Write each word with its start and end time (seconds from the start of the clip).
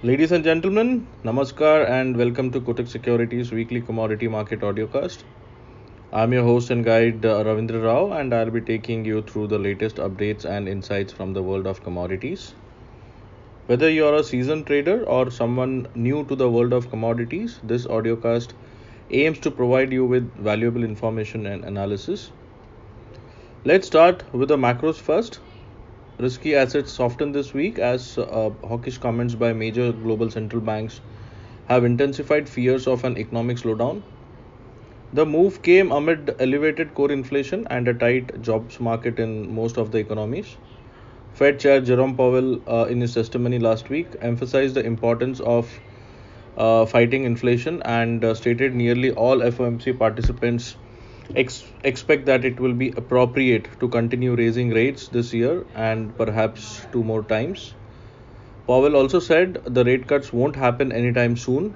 Ladies 0.00 0.30
and 0.30 0.44
gentlemen, 0.44 1.08
namaskar 1.24 1.84
and 1.90 2.16
welcome 2.16 2.52
to 2.52 2.60
Kotak 2.60 2.86
Securities 2.86 3.50
weekly 3.50 3.80
commodity 3.80 4.28
market 4.28 4.60
audiocast. 4.60 5.24
I'm 6.12 6.32
your 6.32 6.44
host 6.44 6.70
and 6.70 6.84
guide 6.84 7.26
uh, 7.26 7.42
Ravindra 7.42 7.82
Rao 7.82 8.12
and 8.12 8.32
I'll 8.32 8.48
be 8.48 8.60
taking 8.60 9.04
you 9.04 9.22
through 9.22 9.48
the 9.48 9.58
latest 9.58 9.96
updates 9.96 10.44
and 10.44 10.68
insights 10.68 11.12
from 11.12 11.32
the 11.32 11.42
world 11.42 11.66
of 11.66 11.82
commodities. 11.82 12.54
Whether 13.66 13.90
you're 13.90 14.14
a 14.14 14.22
seasoned 14.22 14.68
trader 14.68 15.02
or 15.02 15.32
someone 15.32 15.88
new 15.96 16.24
to 16.26 16.36
the 16.36 16.48
world 16.48 16.72
of 16.72 16.90
commodities, 16.90 17.58
this 17.64 17.84
audiocast 17.84 18.52
aims 19.10 19.40
to 19.40 19.50
provide 19.50 19.92
you 19.92 20.04
with 20.04 20.32
valuable 20.36 20.84
information 20.84 21.44
and 21.44 21.64
analysis. 21.64 22.30
Let's 23.64 23.88
start 23.88 24.22
with 24.32 24.50
the 24.50 24.56
macros 24.56 25.00
first. 25.00 25.40
Risky 26.20 26.56
assets 26.56 26.92
softened 26.92 27.34
this 27.34 27.54
week 27.54 27.78
as 27.78 28.18
uh, 28.18 28.50
hawkish 28.64 28.98
comments 28.98 29.36
by 29.36 29.52
major 29.52 29.92
global 29.92 30.28
central 30.30 30.60
banks 30.60 31.00
have 31.68 31.84
intensified 31.84 32.48
fears 32.48 32.88
of 32.88 33.04
an 33.04 33.16
economic 33.16 33.56
slowdown. 33.58 34.02
The 35.12 35.24
move 35.24 35.62
came 35.62 35.92
amid 35.92 36.34
elevated 36.40 36.94
core 36.94 37.12
inflation 37.12 37.66
and 37.70 37.86
a 37.86 37.94
tight 37.94 38.42
jobs 38.42 38.80
market 38.80 39.20
in 39.20 39.54
most 39.54 39.78
of 39.78 39.92
the 39.92 39.98
economies. 39.98 40.56
Fed 41.34 41.60
Chair 41.60 41.80
Jerome 41.80 42.16
Powell, 42.16 42.60
uh, 42.68 42.86
in 42.86 43.00
his 43.00 43.14
testimony 43.14 43.60
last 43.60 43.88
week, 43.88 44.08
emphasized 44.20 44.74
the 44.74 44.84
importance 44.84 45.38
of 45.40 45.70
uh, 46.56 46.84
fighting 46.84 47.24
inflation 47.24 47.80
and 47.84 48.24
uh, 48.24 48.34
stated 48.34 48.74
nearly 48.74 49.12
all 49.12 49.38
FOMC 49.38 49.96
participants 49.96 50.76
ex- 51.34 51.64
expect 51.84 52.26
that 52.26 52.44
it 52.44 52.60
will 52.60 52.74
be 52.74 52.90
appropriate 52.96 53.68
to 53.80 53.88
continue 53.88 54.34
raising 54.34 54.70
rates 54.70 55.08
this 55.08 55.32
year 55.32 55.64
and 55.74 56.16
perhaps 56.16 56.86
two 56.92 57.04
more 57.04 57.22
times. 57.22 57.74
Powell 58.66 58.96
also 58.96 59.18
said 59.18 59.62
the 59.64 59.84
rate 59.84 60.06
cuts 60.06 60.32
won't 60.32 60.56
happen 60.56 60.92
anytime 60.92 61.36
soon. 61.36 61.74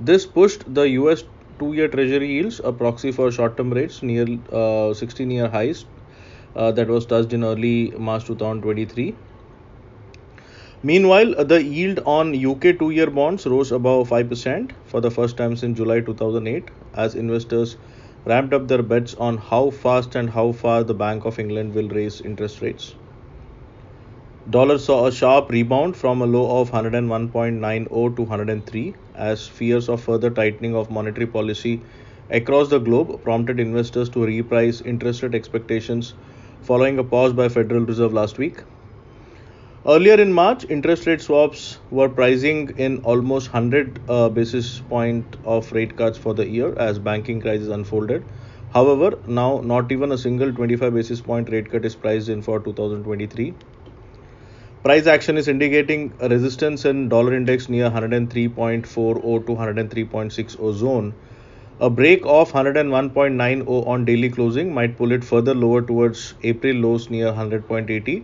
This 0.00 0.26
pushed 0.26 0.74
the 0.74 0.88
US 0.90 1.24
two 1.58 1.72
year 1.74 1.88
treasury 1.88 2.28
yields, 2.28 2.60
a 2.64 2.72
proxy 2.72 3.12
for 3.12 3.30
short 3.30 3.56
term 3.56 3.72
rates, 3.72 4.02
near 4.02 4.26
16 4.94 5.30
year 5.30 5.48
highs 5.48 5.84
uh, 6.56 6.72
that 6.72 6.88
was 6.88 7.06
touched 7.06 7.32
in 7.32 7.44
early 7.44 7.92
March 7.98 8.24
2023. 8.26 9.14
Meanwhile, 10.82 11.44
the 11.44 11.62
yield 11.62 12.00
on 12.04 12.34
UK 12.34 12.72
two 12.72 12.90
year 12.90 13.08
bonds 13.10 13.46
rose 13.46 13.70
above 13.72 14.08
5% 14.08 14.72
for 14.86 15.00
the 15.00 15.10
first 15.10 15.36
time 15.36 15.56
since 15.56 15.76
July 15.78 16.00
2008 16.00 16.68
as 16.94 17.14
investors 17.14 17.76
ramped 18.24 18.54
up 18.54 18.68
their 18.68 18.82
bets 18.82 19.14
on 19.14 19.36
how 19.38 19.70
fast 19.70 20.14
and 20.14 20.30
how 20.30 20.52
far 20.52 20.84
the 20.84 20.94
Bank 20.94 21.24
of 21.24 21.38
England 21.38 21.74
will 21.74 21.88
raise 21.88 22.20
interest 22.20 22.60
rates. 22.60 22.94
Dollar 24.50 24.78
saw 24.78 25.06
a 25.06 25.12
sharp 25.12 25.50
rebound 25.50 25.96
from 25.96 26.20
a 26.22 26.26
low 26.26 26.60
of 26.60 26.70
101.90 26.72 28.16
to 28.16 28.22
103 28.22 28.94
as 29.14 29.46
fears 29.46 29.88
of 29.88 30.02
further 30.02 30.30
tightening 30.30 30.74
of 30.74 30.90
monetary 30.90 31.26
policy 31.26 31.82
across 32.30 32.68
the 32.68 32.78
globe 32.78 33.22
prompted 33.22 33.60
investors 33.60 34.08
to 34.10 34.20
reprice 34.20 34.84
interest 34.84 35.22
rate 35.22 35.34
expectations 35.34 36.14
following 36.60 36.98
a 36.98 37.04
pause 37.04 37.32
by 37.32 37.48
Federal 37.48 37.84
Reserve 37.84 38.12
last 38.12 38.38
week. 38.38 38.62
Earlier 39.84 40.14
in 40.20 40.32
March, 40.32 40.64
interest 40.70 41.08
rate 41.08 41.20
swaps 41.20 41.78
were 41.90 42.08
pricing 42.08 42.72
in 42.76 42.98
almost 42.98 43.52
100 43.52 43.98
uh, 44.08 44.28
basis 44.28 44.78
point 44.78 45.24
of 45.44 45.72
rate 45.72 45.96
cuts 45.96 46.16
for 46.16 46.34
the 46.34 46.46
year 46.46 46.72
as 46.78 47.00
banking 47.00 47.40
crisis 47.40 47.66
unfolded. 47.66 48.22
However, 48.72 49.18
now 49.26 49.60
not 49.64 49.90
even 49.90 50.12
a 50.12 50.18
single 50.18 50.52
25 50.52 50.94
basis 50.94 51.20
point 51.20 51.50
rate 51.50 51.68
cut 51.68 51.84
is 51.84 51.96
priced 51.96 52.28
in 52.28 52.42
for 52.42 52.60
2023. 52.60 53.54
Price 54.84 55.08
action 55.08 55.36
is 55.36 55.48
indicating 55.48 56.12
a 56.20 56.28
resistance 56.28 56.84
in 56.84 57.08
dollar 57.08 57.34
index 57.34 57.68
near 57.68 57.90
103.40 57.90 58.84
to 58.84 59.52
103.60 59.52 60.74
zone. 60.74 61.12
A 61.80 61.90
break 61.90 62.22
of 62.24 62.52
101.90 62.52 63.66
on 63.88 64.04
daily 64.04 64.30
closing 64.30 64.72
might 64.72 64.96
pull 64.96 65.10
it 65.10 65.24
further 65.24 65.56
lower 65.56 65.82
towards 65.82 66.34
April 66.44 66.76
lows 66.76 67.10
near 67.10 67.32
100.80 67.32 68.22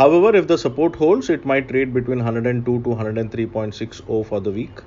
However, 0.00 0.34
if 0.34 0.46
the 0.46 0.56
support 0.56 0.96
holds, 0.96 1.28
it 1.28 1.44
might 1.44 1.68
trade 1.68 1.92
between 1.92 2.20
102 2.20 2.64
to 2.64 2.88
103.60 2.88 4.24
for 4.24 4.40
the 4.40 4.50
week. 4.50 4.80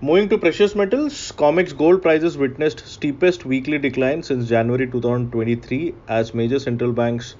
Moving 0.00 0.28
to 0.30 0.38
precious 0.38 0.74
metals, 0.74 1.30
COMEX 1.36 1.76
gold 1.78 2.02
prices 2.02 2.36
witnessed 2.36 2.84
steepest 2.84 3.44
weekly 3.44 3.78
decline 3.78 4.24
since 4.24 4.48
January 4.48 4.90
2023 4.90 5.94
as 6.08 6.34
major 6.34 6.58
central 6.58 6.90
banks 6.92 7.36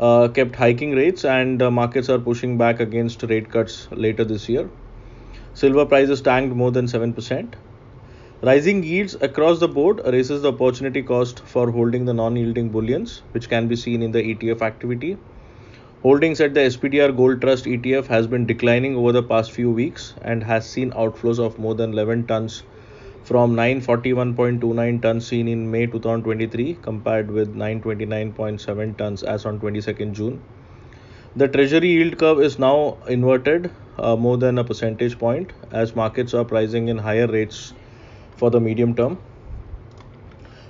uh, 0.00 0.26
kept 0.26 0.56
hiking 0.56 0.96
rates 0.96 1.24
and 1.24 1.62
uh, 1.62 1.70
markets 1.70 2.08
are 2.08 2.18
pushing 2.18 2.58
back 2.58 2.80
against 2.80 3.22
rate 3.22 3.48
cuts 3.48 3.86
later 3.92 4.24
this 4.24 4.48
year. 4.48 4.68
Silver 5.54 5.86
prices 5.86 6.20
tanked 6.22 6.56
more 6.56 6.72
than 6.72 6.86
7%. 6.86 7.54
Rising 8.42 8.82
yields 8.82 9.14
across 9.20 9.60
the 9.60 9.68
board 9.68 10.00
raises 10.04 10.42
the 10.42 10.52
opportunity 10.52 11.04
cost 11.04 11.38
for 11.40 11.70
holding 11.70 12.04
the 12.04 12.12
non-yielding 12.12 12.68
bullions, 12.70 13.22
which 13.30 13.48
can 13.48 13.68
be 13.68 13.76
seen 13.76 14.02
in 14.02 14.10
the 14.10 14.34
ETF 14.34 14.60
activity. 14.60 15.16
Holdings 16.06 16.40
at 16.40 16.54
the 16.54 16.60
SPDR 16.60 17.16
Gold 17.16 17.40
Trust 17.40 17.64
ETF 17.64 18.06
has 18.06 18.28
been 18.28 18.46
declining 18.46 18.94
over 18.94 19.10
the 19.10 19.24
past 19.24 19.50
few 19.50 19.72
weeks 19.72 20.14
and 20.22 20.40
has 20.44 20.64
seen 20.70 20.92
outflows 20.92 21.40
of 21.44 21.58
more 21.58 21.74
than 21.74 21.94
11 21.94 22.28
tons 22.28 22.62
from 23.24 23.56
941.29 23.56 25.02
tons 25.02 25.26
seen 25.26 25.48
in 25.48 25.68
May 25.68 25.86
2023 25.86 26.74
compared 26.80 27.28
with 27.28 27.56
929.7 27.56 28.96
tons 28.96 29.24
as 29.24 29.44
on 29.46 29.58
22nd 29.58 30.12
June. 30.12 30.40
The 31.34 31.48
treasury 31.48 31.88
yield 31.88 32.18
curve 32.18 32.40
is 32.40 32.56
now 32.60 32.98
inverted 33.08 33.72
uh, 33.98 34.14
more 34.14 34.36
than 34.36 34.58
a 34.58 34.64
percentage 34.64 35.18
point 35.18 35.52
as 35.72 35.96
markets 35.96 36.34
are 36.34 36.44
pricing 36.44 36.86
in 36.86 36.98
higher 36.98 37.26
rates 37.26 37.74
for 38.36 38.48
the 38.48 38.60
medium 38.60 38.94
term. 38.94 39.18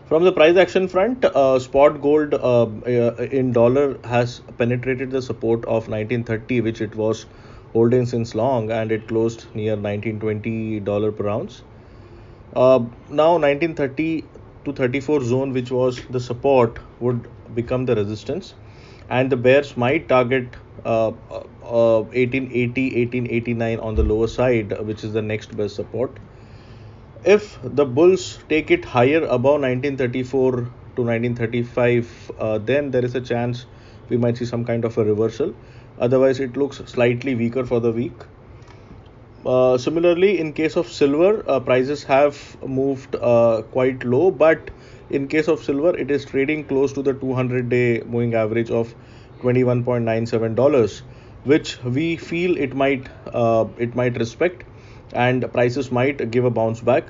From 0.08 0.22
the 0.22 0.30
price 0.30 0.56
action 0.56 0.86
front, 0.86 1.24
uh, 1.24 1.58
spot 1.58 2.00
gold 2.00 2.32
uh, 2.32 2.62
uh, 2.62 3.28
in 3.40 3.50
dollar 3.50 3.98
has 4.04 4.40
penetrated 4.56 5.10
the 5.10 5.20
support 5.20 5.64
of 5.64 5.88
1930, 5.88 6.60
which 6.60 6.80
it 6.80 6.94
was 6.94 7.26
holding 7.72 8.06
since 8.06 8.36
long, 8.36 8.70
and 8.70 8.92
it 8.92 9.08
closed 9.08 9.46
near 9.52 9.72
1920 9.72 10.78
dollar 10.80 11.10
per 11.10 11.28
ounce. 11.28 11.62
Uh, 12.54 12.78
now 13.10 13.32
1930 13.32 14.22
to 14.64 14.72
34 14.72 15.24
zone, 15.24 15.52
which 15.52 15.72
was 15.72 16.00
the 16.10 16.20
support, 16.20 16.78
would 17.00 17.26
become 17.56 17.84
the 17.84 17.96
resistance, 17.96 18.54
and 19.10 19.28
the 19.28 19.36
bears 19.36 19.76
might 19.76 20.08
target 20.08 20.46
uh, 20.84 21.10
1880, 21.10 22.90
uh, 22.94 22.98
1889 23.00 23.80
on 23.80 23.96
the 23.96 24.04
lower 24.04 24.28
side, 24.28 24.78
which 24.86 25.02
is 25.02 25.12
the 25.12 25.22
next 25.22 25.56
best 25.56 25.74
support 25.74 26.16
if 27.26 27.58
the 27.62 27.84
Bulls 27.84 28.38
take 28.48 28.70
it 28.70 28.84
higher 28.84 29.22
above 29.24 29.60
1934 29.60 30.52
to 30.52 31.02
1935, 31.02 32.32
uh, 32.38 32.58
then 32.58 32.92
there 32.92 33.04
is 33.04 33.16
a 33.16 33.20
chance 33.20 33.66
we 34.08 34.16
might 34.16 34.36
see 34.36 34.44
some 34.44 34.64
kind 34.64 34.84
of 34.84 34.96
a 34.96 35.04
reversal. 35.04 35.52
Otherwise, 35.98 36.38
it 36.38 36.56
looks 36.56 36.76
slightly 36.86 37.34
weaker 37.34 37.66
for 37.66 37.80
the 37.80 37.90
week. 37.90 38.14
Uh, 39.44 39.76
similarly, 39.76 40.38
in 40.38 40.52
case 40.52 40.76
of 40.76 40.86
silver, 40.88 41.42
uh, 41.48 41.58
prices 41.58 42.04
have 42.04 42.38
moved 42.64 43.16
uh, 43.16 43.62
quite 43.72 44.04
low, 44.04 44.30
but 44.30 44.70
in 45.10 45.26
case 45.26 45.48
of 45.48 45.62
silver, 45.62 45.96
it 45.96 46.10
is 46.10 46.24
trading 46.24 46.64
close 46.64 46.92
to 46.92 47.02
the 47.02 47.12
200 47.12 47.68
day 47.68 48.02
moving 48.06 48.34
average 48.34 48.70
of 48.70 48.94
$21.97, 49.40 51.02
which 51.44 51.82
we 51.84 52.16
feel 52.16 52.56
it 52.56 52.74
might 52.74 53.08
uh, 53.32 53.66
it 53.78 53.94
might 53.94 54.16
respect 54.16 54.64
and 55.16 55.50
prices 55.52 55.90
might 55.90 56.30
give 56.30 56.44
a 56.44 56.50
bounce 56.50 56.80
back. 56.80 57.04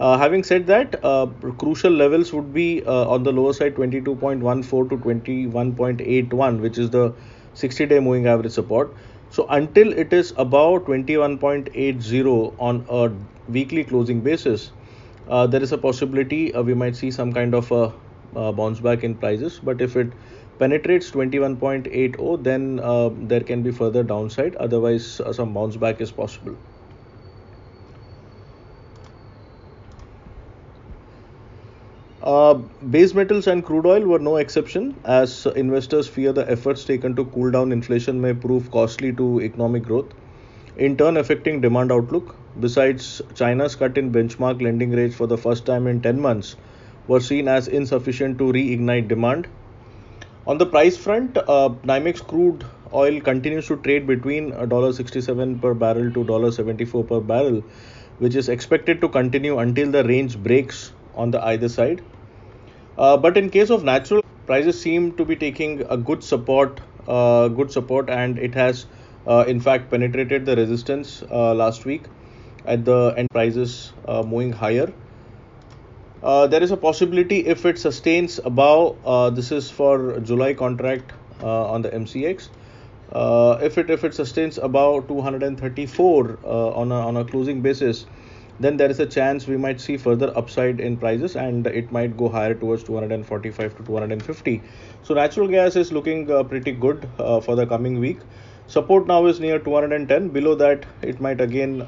Uh, 0.00 0.18
having 0.18 0.42
said 0.42 0.66
that, 0.66 0.98
uh, 1.04 1.26
crucial 1.58 1.92
levels 1.92 2.32
would 2.32 2.52
be 2.52 2.82
uh, 2.84 3.08
on 3.08 3.22
the 3.22 3.32
lower 3.32 3.52
side 3.52 3.74
22.14 3.76 4.88
to 4.88 4.96
21.81, 4.96 6.60
which 6.60 6.78
is 6.78 6.90
the 6.90 7.12
60 7.54 7.86
day 7.86 8.00
moving 8.00 8.26
average 8.26 8.52
support. 8.52 8.94
So, 9.30 9.46
until 9.48 9.92
it 9.92 10.12
is 10.12 10.32
above 10.36 10.86
21.80 10.86 12.54
on 12.58 12.84
a 12.88 13.12
weekly 13.50 13.84
closing 13.84 14.20
basis, 14.20 14.72
uh, 15.28 15.46
there 15.46 15.62
is 15.62 15.72
a 15.72 15.78
possibility 15.78 16.52
uh, 16.52 16.62
we 16.62 16.74
might 16.74 16.96
see 16.96 17.10
some 17.10 17.32
kind 17.32 17.54
of 17.54 17.70
a 17.70 17.92
uh, 18.34 18.50
bounce 18.50 18.80
back 18.80 19.04
in 19.04 19.14
prices. 19.14 19.60
But 19.62 19.80
if 19.80 19.96
it 19.96 20.08
penetrates 20.58 21.10
21.80, 21.12 22.42
then 22.42 22.76
there 23.28 23.40
can 23.40 23.62
be 23.62 23.70
further 23.70 24.02
downside, 24.02 24.56
otherwise, 24.56 25.20
some 25.32 25.54
bounce 25.54 25.76
back 25.76 26.00
is 26.00 26.10
possible. 26.10 26.56
Uh, 32.32 32.54
base 32.94 33.12
metals 33.12 33.46
and 33.46 33.62
crude 33.62 33.84
oil 33.84 34.04
were 34.10 34.18
no 34.18 34.36
exception, 34.36 34.94
as 35.04 35.44
investors 35.54 36.08
fear 36.08 36.32
the 36.32 36.50
efforts 36.50 36.82
taken 36.82 37.14
to 37.14 37.24
cool 37.26 37.50
down 37.50 37.72
inflation 37.72 38.18
may 38.18 38.32
prove 38.32 38.70
costly 38.70 39.12
to 39.12 39.40
economic 39.42 39.82
growth, 39.82 40.14
in 40.78 40.96
turn 40.96 41.18
affecting 41.18 41.60
demand 41.60 41.92
outlook. 41.92 42.34
Besides, 42.58 43.20
China's 43.34 43.74
cut 43.74 43.98
in 43.98 44.10
benchmark 44.12 44.62
lending 44.62 44.92
rates 44.92 45.14
for 45.14 45.26
the 45.26 45.36
first 45.36 45.66
time 45.66 45.86
in 45.86 46.00
10 46.00 46.20
months 46.20 46.56
were 47.06 47.20
seen 47.20 47.48
as 47.48 47.68
insufficient 47.68 48.38
to 48.38 48.44
reignite 48.44 49.08
demand. 49.08 49.46
On 50.46 50.56
the 50.56 50.64
price 50.64 50.96
front, 50.96 51.36
uh, 51.36 51.68
NYMEX 51.92 52.26
crude 52.26 52.64
oil 52.94 53.20
continues 53.20 53.66
to 53.66 53.76
trade 53.88 54.06
between 54.06 54.52
$1.67 54.52 55.60
per 55.60 55.74
barrel 55.74 56.10
to 56.12 56.24
$1.74 56.24 57.06
per 57.08 57.20
barrel, 57.20 57.62
which 58.20 58.36
is 58.36 58.48
expected 58.48 59.02
to 59.02 59.08
continue 59.20 59.58
until 59.58 59.90
the 59.90 60.04
range 60.04 60.38
breaks 60.38 60.92
on 61.14 61.30
the 61.30 61.44
either 61.44 61.68
side. 61.68 62.02
Uh, 62.98 63.16
but 63.16 63.36
in 63.36 63.50
case 63.50 63.70
of 63.70 63.84
natural, 63.84 64.22
prices 64.46 64.80
seem 64.80 65.12
to 65.16 65.24
be 65.24 65.36
taking 65.36 65.82
a 65.88 65.96
good 65.96 66.22
support, 66.22 66.80
uh, 67.08 67.48
good 67.48 67.70
support, 67.70 68.10
and 68.10 68.38
it 68.38 68.54
has 68.54 68.86
uh, 69.26 69.44
in 69.46 69.60
fact 69.60 69.90
penetrated 69.90 70.44
the 70.46 70.56
resistance 70.56 71.22
last 71.30 71.84
week 71.84 72.04
at 72.64 72.84
the 72.84 73.14
end 73.16 73.28
prices 73.30 73.92
moving 74.06 74.52
higher. 74.52 74.92
Uh, 76.22 76.46
there 76.46 76.62
is 76.62 76.70
a 76.70 76.76
possibility 76.76 77.38
if 77.46 77.66
it 77.66 77.76
sustains 77.76 78.38
above 78.44 78.96
uh, 79.04 79.28
this 79.28 79.50
is 79.50 79.68
for 79.68 80.20
July 80.20 80.54
contract 80.54 81.12
uh, 81.42 81.66
on 81.66 81.82
the 81.82 81.90
MCX 81.90 82.48
if 83.60 83.76
it 83.76 83.90
if 83.90 84.04
it 84.04 84.14
sustains 84.14 84.56
above 84.58 85.08
234 85.08 86.38
uh, 86.44 86.68
on 86.70 86.92
a 86.92 86.94
on 86.94 87.16
a 87.16 87.24
closing 87.24 87.60
basis 87.60 88.06
then 88.60 88.76
there 88.76 88.90
is 88.90 89.00
a 89.00 89.06
chance 89.06 89.46
we 89.46 89.56
might 89.56 89.80
see 89.80 89.96
further 89.96 90.32
upside 90.36 90.80
in 90.80 90.96
prices 90.96 91.36
and 91.36 91.66
it 91.66 91.90
might 91.90 92.16
go 92.16 92.28
higher 92.28 92.54
towards 92.54 92.84
245 92.84 93.76
to 93.76 93.82
250 93.82 94.62
so 95.02 95.14
natural 95.14 95.48
gas 95.48 95.76
is 95.76 95.92
looking 95.92 96.30
uh, 96.30 96.42
pretty 96.42 96.72
good 96.72 97.08
for 97.16 97.56
the 97.56 97.66
coming 97.66 97.98
week. 97.98 98.18
Support 98.68 99.06
now 99.06 99.26
is 99.26 99.40
near 99.40 99.58
210 99.58 100.28
below 100.28 100.54
that 100.54 100.86
it 101.02 101.20
might 101.20 101.40
again 101.40 101.86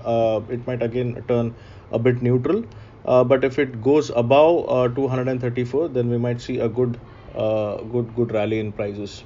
it 0.48 0.66
might 0.66 0.82
again 0.82 1.22
turn 1.28 1.54
a 1.92 1.98
bit 1.98 2.20
neutral. 2.20 2.64
Uh, 3.04 3.22
but 3.22 3.44
if 3.44 3.58
it 3.58 3.82
goes 3.82 4.10
above 4.16 4.68
uh, 4.68 4.88
234 4.94 5.88
then 5.88 6.08
we 6.08 6.16
might 6.16 6.40
see 6.40 6.58
a 6.58 6.68
good 6.68 6.98
uh, 7.34 7.76
good 7.94 8.14
good 8.16 8.32
rally 8.32 8.58
in 8.58 8.72
prices. 8.72 9.24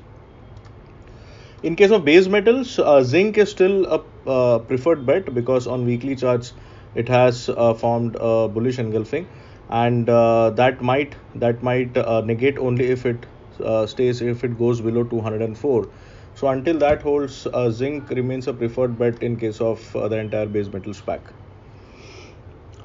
In 1.62 1.76
case 1.76 1.90
of 1.90 2.04
base 2.04 2.26
metals 2.28 2.78
uh, 2.78 3.02
zinc 3.02 3.38
is 3.38 3.50
still 3.50 3.84
a 3.86 4.02
uh, 4.26 4.58
preferred 4.58 5.06
bet 5.06 5.32
because 5.34 5.66
on 5.66 5.84
weekly 5.84 6.16
charts 6.16 6.54
it 6.94 7.08
has 7.08 7.48
uh, 7.48 7.74
formed 7.74 8.16
a 8.20 8.48
bullish 8.48 8.78
engulfing 8.78 9.26
and 9.70 10.06
that 10.06 10.80
might 10.80 11.14
that 11.34 11.62
might 11.62 11.96
negate 12.24 12.58
only 12.58 12.86
if 12.86 13.04
it 13.06 13.26
stays 13.86 14.22
if 14.22 14.44
it 14.44 14.58
goes 14.58 14.80
below 14.80 15.04
204 15.04 15.88
so 16.34 16.48
until 16.48 16.78
that 16.78 17.02
holds 17.02 17.46
zinc 17.70 18.08
remains 18.10 18.48
a 18.48 18.52
preferred 18.52 18.98
bet 18.98 19.22
in 19.22 19.36
case 19.36 19.60
of 19.60 19.92
the 19.92 20.16
entire 20.16 20.46
base 20.46 20.72
metals 20.72 21.00
pack 21.02 21.20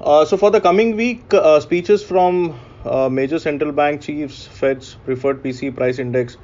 uh, 0.00 0.24
so 0.24 0.36
for 0.36 0.50
the 0.50 0.60
coming 0.60 0.96
week, 0.96 1.32
uh, 1.32 1.60
speeches 1.60 2.02
from 2.02 2.58
uh, 2.84 3.08
major 3.08 3.38
central 3.38 3.72
bank 3.72 4.02
chiefs, 4.02 4.46
Fed's 4.46 4.96
preferred 5.04 5.42
PCE 5.42 5.74
price 5.74 5.98
index, 5.98 6.36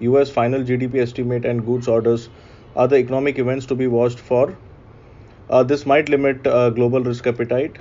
US 0.00 0.28
final 0.28 0.62
GDP 0.62 0.96
estimate, 0.96 1.44
and 1.44 1.64
goods 1.64 1.88
orders 1.88 2.28
are 2.76 2.88
the 2.88 2.96
economic 2.96 3.38
events 3.38 3.66
to 3.66 3.74
be 3.74 3.86
watched 3.86 4.18
for. 4.18 4.58
Uh, 5.50 5.62
this 5.62 5.86
might 5.86 6.08
limit 6.08 6.46
uh, 6.46 6.70
global 6.70 7.02
risk 7.02 7.26
appetite. 7.26 7.76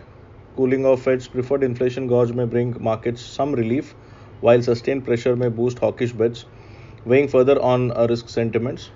Cooling 0.56 0.86
of 0.86 1.02
Fed's 1.02 1.28
preferred 1.28 1.64
inflation 1.64 2.08
gauge 2.08 2.32
may 2.32 2.46
bring 2.46 2.76
markets 2.80 3.22
some 3.22 3.54
relief, 3.54 3.94
while 4.40 4.62
sustained 4.62 5.04
pressure 5.06 5.36
may 5.36 5.50
boost 5.50 5.80
hawkish 5.80 6.14
bets, 6.14 6.46
weighing 7.06 7.28
further 7.28 7.62
on 7.62 7.90
risk 8.08 8.30
sentiments. 8.30 8.90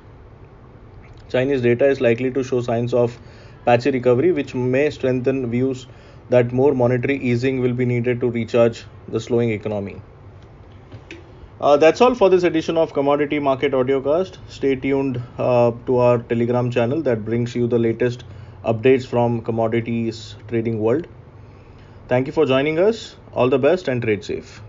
Chinese 1.29 1.61
data 1.61 1.85
is 1.85 2.01
likely 2.01 2.31
to 2.31 2.43
show 2.43 2.61
signs 2.61 2.93
of 2.93 3.19
patchy 3.65 3.91
recovery, 3.91 4.31
which 4.31 4.55
may 4.55 4.89
strengthen 4.89 5.51
views 5.51 5.87
that 6.29 6.51
more 6.53 6.73
monetary 6.73 7.17
easing 7.17 7.59
will 7.59 7.73
be 7.73 7.85
needed 7.85 8.21
to 8.21 8.31
recharge 8.31 8.85
the 9.09 9.19
slowing 9.19 9.49
economy. 9.49 10.01
Uh, 11.59 11.77
that's 11.77 12.01
all 12.01 12.15
for 12.15 12.29
this 12.29 12.43
edition 12.43 12.77
of 12.77 12.91
Commodity 12.93 13.37
Market 13.37 13.73
Audiocast. 13.73 14.37
Stay 14.47 14.75
tuned 14.75 15.21
uh, 15.37 15.71
to 15.85 15.97
our 15.97 16.17
Telegram 16.19 16.71
channel 16.71 17.01
that 17.03 17.23
brings 17.23 17.53
you 17.55 17.67
the 17.67 17.77
latest 17.77 18.23
updates 18.63 19.05
from 19.07 19.41
commodities 19.43 20.35
trading 20.47 20.79
world. 20.79 21.07
Thank 22.07 22.27
you 22.27 22.33
for 22.33 22.45
joining 22.45 22.79
us. 22.79 23.15
All 23.33 23.49
the 23.49 23.59
best 23.59 23.87
and 23.87 24.01
trade 24.01 24.23
safe. 24.23 24.61